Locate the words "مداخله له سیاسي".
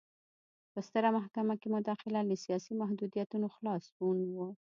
1.75-2.73